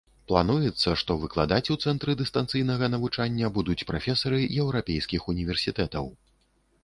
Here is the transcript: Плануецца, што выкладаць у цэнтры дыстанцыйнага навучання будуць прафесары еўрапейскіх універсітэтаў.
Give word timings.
Плануецца, 0.29 0.93
што 1.01 1.15
выкладаць 1.23 1.71
у 1.73 1.75
цэнтры 1.89 2.15
дыстанцыйнага 2.21 2.85
навучання 2.95 3.51
будуць 3.57 3.77
прафесары 3.91 4.39
еўрапейскіх 4.63 5.21
універсітэтаў. 5.35 6.05